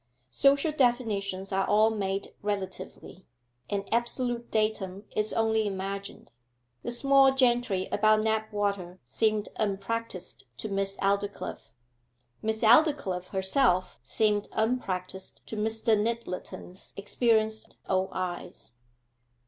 Social 0.31 0.71
definitions 0.71 1.51
are 1.51 1.67
all 1.67 1.91
made 1.91 2.33
relatively: 2.41 3.27
an 3.69 3.85
absolute 3.91 4.49
datum 4.49 5.03
is 5.15 5.31
only 5.31 5.67
imagined. 5.67 6.31
The 6.81 6.89
small 6.89 7.31
gentry 7.35 7.87
about 7.91 8.21
Knapwater 8.21 8.97
seemed 9.05 9.49
unpractised 9.57 10.45
to 10.57 10.69
Miss 10.69 10.97
Aldclyffe, 11.03 11.69
Miss 12.41 12.63
Aldclyffe 12.63 13.27
herself 13.27 13.99
seemed 14.01 14.49
unpractised 14.53 15.45
to 15.45 15.55
Mr. 15.55 15.95
Nyttleton's 15.95 16.95
experienced 16.97 17.75
old 17.87 18.09
eyes. 18.11 18.73